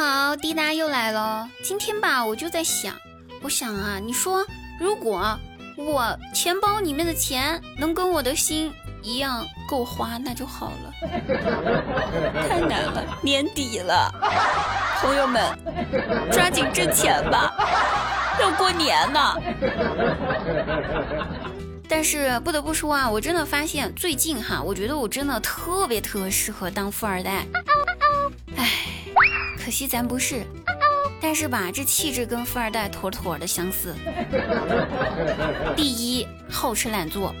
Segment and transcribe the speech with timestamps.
[0.00, 1.46] 好，滴答又来了。
[1.62, 2.96] 今天吧，我就在想，
[3.42, 4.42] 我想啊，你说
[4.80, 5.38] 如果
[5.76, 10.90] 我钱包里面的钱能跟我的心一样够花，那就好了。
[12.48, 14.10] 太难了，年底了，
[15.02, 15.44] 朋友们，
[16.32, 17.52] 抓紧挣钱吧，
[18.40, 19.38] 要过年了。
[21.86, 27.44] 但是不得不说啊，我真的发现最近哈，我觉得我真的特别特别适合当富二代。
[28.56, 28.66] 唉，
[29.70, 30.44] 可惜咱不是。
[31.22, 33.94] 但是吧，这气质跟富二代妥妥的相似。
[35.76, 37.32] 第一，好吃懒做，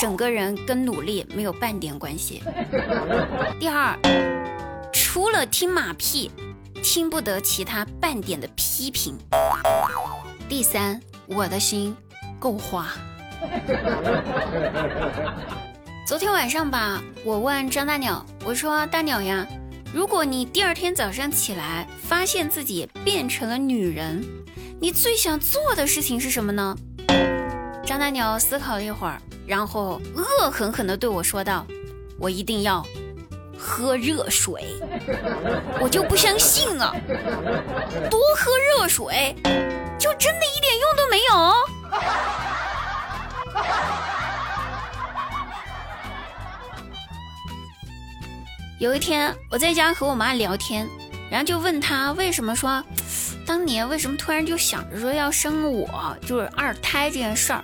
[0.00, 2.42] 整个人跟努力没有半点关系。
[3.58, 3.94] 第二，
[4.90, 6.30] 除了听马屁，
[6.82, 9.18] 听不得其他半点的批评。
[10.48, 11.94] 第三，我的心
[12.38, 12.86] 够花。
[16.08, 19.46] 昨天晚上吧，我问张大鸟，我说大鸟呀。
[19.92, 24.24] 如果你第二天早上起来发现自己变成了女人，
[24.80, 26.76] 你最想做的事情是什么呢？
[27.84, 31.66] 张大鸟思考了一会儿，然后恶狠狠地对我说道
[32.20, 32.86] ：“我一定要
[33.58, 34.80] 喝热水。
[35.82, 36.94] ”我就不相信啊！
[38.08, 39.34] 多喝热水，
[39.98, 41.34] 就真的一点用都没有？
[48.80, 50.88] 有一天，我在家和我妈聊天，
[51.30, 52.82] 然后就问她为什么说，
[53.44, 57.62] 当年为什么突然就想着说要生我，就是二胎这件事儿。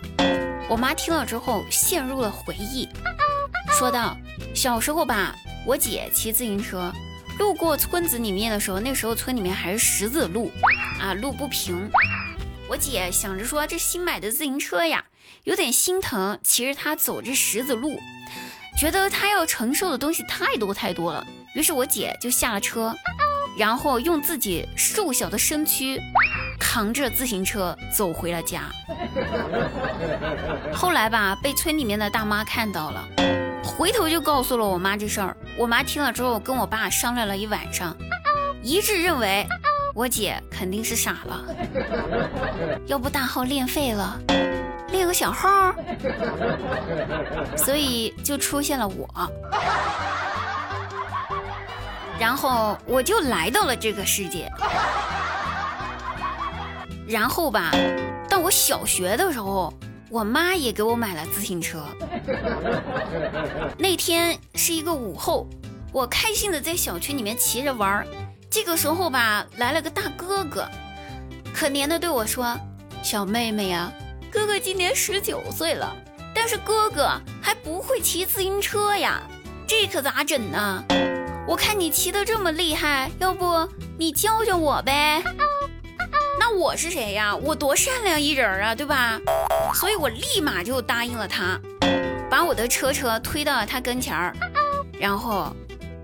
[0.68, 2.86] 我妈听了之后陷入了回忆，
[3.78, 4.14] 说道：
[4.54, 6.92] 小时候吧，我姐骑自行车
[7.38, 10.52] 路过村子里面的时候，那时候村里面还是石子路
[11.00, 11.90] 啊，路不平。
[12.68, 15.02] 我姐想着说这新买的自行车呀，
[15.44, 17.98] 有点心疼，骑着它走这石子路。
[18.76, 22.94] 觉得他要承受的东西太多太多了，于是我姐就下了车，
[23.58, 25.98] 然后用自己瘦小的身躯
[26.60, 28.64] 扛着自行车走回了家。
[30.74, 33.08] 后来吧，被村里面的大妈看到了，
[33.64, 35.34] 回头就告诉了我妈这事儿。
[35.58, 37.96] 我妈听了之后，跟我爸商量了一晚上，
[38.62, 39.46] 一致认为
[39.94, 41.44] 我姐肯定是傻了，
[42.86, 44.20] 要不大号练废了。
[44.96, 45.74] 练个小号，
[47.56, 49.08] 所以就出现了我，
[52.18, 54.50] 然后我就来到了这个世界。
[57.06, 57.70] 然后吧，
[58.28, 59.72] 到我小学的时候，
[60.10, 61.84] 我妈也给我买了自行车。
[63.78, 65.46] 那天是一个午后，
[65.92, 68.06] 我开心的在小区里面骑着玩儿。
[68.50, 70.66] 这个时候吧，来了个大哥哥，
[71.54, 72.58] 可怜的对我说
[73.04, 73.92] ：“小妹妹呀。”
[74.36, 75.96] 哥哥今年十九岁了，
[76.34, 77.10] 但是哥哥
[77.40, 79.22] 还不会骑自行车呀，
[79.66, 80.84] 这可咋整呢？
[81.48, 83.66] 我看你骑的这么厉害，要不
[83.98, 85.22] 你教教我呗？
[86.38, 87.34] 那我是谁呀？
[87.34, 89.18] 我多善良一人啊，对吧？
[89.72, 91.58] 所以我立马就答应了他，
[92.28, 94.36] 把我的车车推到了他跟前儿，
[95.00, 95.50] 然后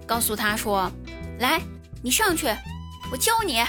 [0.07, 0.91] 告诉他说
[1.39, 1.61] ：“来，
[2.03, 2.47] 你上去。”
[3.13, 3.63] 我教你，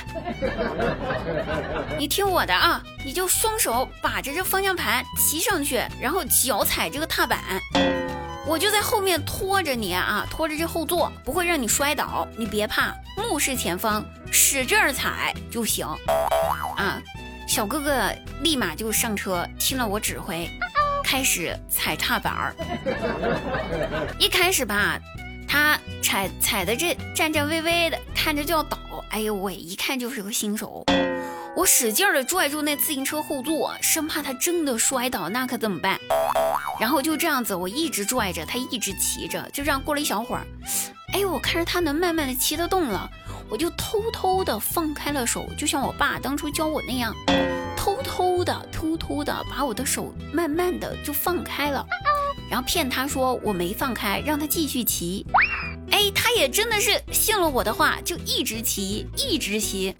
[1.99, 2.81] 你听我的啊！
[3.05, 7.37] 你就双手把着这方向盘骑上去，然后脚踩这个踏板，
[8.47, 12.25] 我就在后面拖着你啊，拖着这后座，不会让你摔倒。
[12.37, 15.85] 你别怕，目视前方，使劲踩就行
[16.77, 17.01] 啊！
[17.45, 18.09] 小哥哥
[18.41, 20.49] 立马就上车，听了我指挥，
[21.03, 22.55] 开始踩踏板儿。
[24.17, 24.97] 一开始吧，
[25.53, 28.75] 他踩踩的这颤颤巍巍的，看着就要倒。
[29.11, 30.83] 哎呦喂，一看就是个新手，
[31.55, 35.99] 我使劲的拽住那自行车后座，生怕他真的摔倒，那可怎么办？
[36.79, 40.41] 然后就这样子，我一直拽着他，一直骑着，就这样过了一小会儿，
[41.13, 43.07] 哎，我看着他能慢慢的骑得动了，
[43.47, 47.13] 我就偷偷的放开了手，就像我爸当初教我那样，
[47.77, 51.85] 偷偷的、偷偷的把我的手慢慢的就放开了，
[52.53, 55.25] 然后骗他说我没放开，让他继续骑。
[55.89, 59.91] 哎，他也真的是信了我的话，就一直骑，一直骑，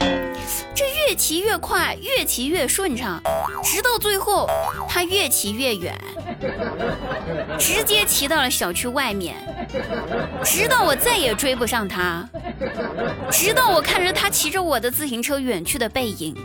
[0.76, 3.20] 这越骑越快，越骑越顺畅，
[3.64, 4.48] 直到最后，
[4.88, 6.00] 他越骑越远，
[7.58, 9.36] 直接骑到了小区外面，
[10.44, 12.30] 直到我再也追不上他，
[13.32, 16.36] 直到我看着他骑着我的自行车远去的背影，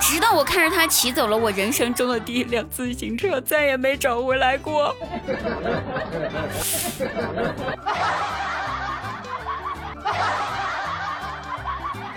[0.00, 4.94] 直到我看着他骑走了我人生中的第一辆自行车，再也没找回来过。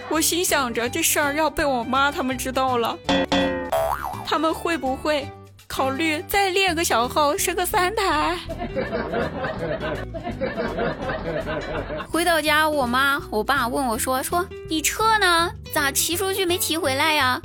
[0.10, 2.98] 我心想着，这事儿要被我妈他们知道了，
[4.26, 5.28] 他们会不会
[5.74, 8.38] 考虑再练个小号，生个三胎。
[12.08, 15.52] 回到家，我妈我爸问我说说你车呢？
[15.74, 17.42] 咋骑出去没骑回来呀？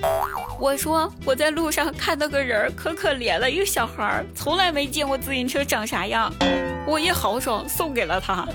[0.60, 6.31] 我说我在路上看到个人可可怜了，一个小孩，从来没见过自行车长啥样，
[6.86, 8.46] 我一豪爽送给了他。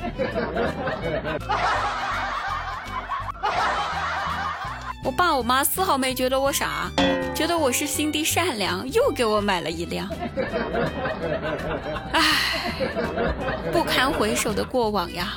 [5.03, 6.89] 我爸我妈丝毫没觉得我傻，
[7.35, 10.07] 觉得我是心地善良，又给我买了一辆。
[12.13, 12.21] 唉，
[13.71, 15.33] 不堪回首的过往呀。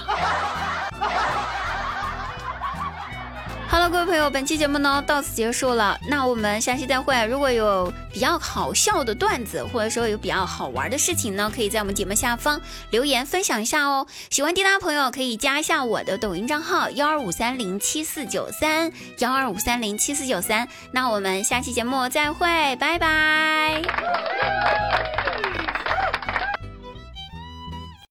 [3.77, 7.15] 好了，各位朋友，本期节目呢到此结束了，那我们下期再会。
[7.27, 12.59] 如果有比较好笑的段子，或者说有比较好玩的事情呢，可以在我们节目下方
[12.89, 14.07] 留言分享一下哦。
[14.31, 20.67] 喜欢滴答朋友可以加一下我的抖音账号幺二五三零七四九三幺二五三零七四九三。
[20.91, 22.47] 那我们下期节目再会，
[22.77, 23.83] 拜拜。